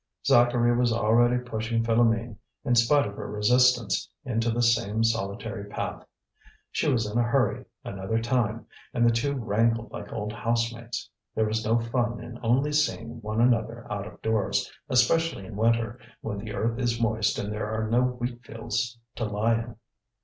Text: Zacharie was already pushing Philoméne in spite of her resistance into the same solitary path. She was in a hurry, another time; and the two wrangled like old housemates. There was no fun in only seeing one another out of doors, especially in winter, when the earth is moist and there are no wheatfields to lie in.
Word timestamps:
Zacharie 0.25 0.75
was 0.75 0.91
already 0.91 1.37
pushing 1.37 1.83
Philoméne 1.83 2.37
in 2.65 2.73
spite 2.73 3.05
of 3.05 3.15
her 3.17 3.29
resistance 3.29 4.09
into 4.25 4.49
the 4.49 4.63
same 4.63 5.03
solitary 5.03 5.65
path. 5.65 6.07
She 6.71 6.91
was 6.91 7.05
in 7.05 7.19
a 7.19 7.23
hurry, 7.23 7.65
another 7.83 8.19
time; 8.19 8.65
and 8.95 9.05
the 9.05 9.11
two 9.11 9.35
wrangled 9.35 9.91
like 9.91 10.11
old 10.11 10.33
housemates. 10.33 11.07
There 11.35 11.45
was 11.45 11.63
no 11.63 11.77
fun 11.77 12.19
in 12.19 12.39
only 12.41 12.71
seeing 12.71 13.21
one 13.21 13.39
another 13.41 13.85
out 13.91 14.07
of 14.07 14.19
doors, 14.23 14.71
especially 14.89 15.45
in 15.45 15.55
winter, 15.55 15.99
when 16.21 16.39
the 16.39 16.51
earth 16.55 16.79
is 16.79 16.99
moist 16.99 17.37
and 17.37 17.53
there 17.53 17.69
are 17.69 17.87
no 17.87 18.01
wheatfields 18.01 18.97
to 19.17 19.25
lie 19.25 19.53
in. 19.53 19.75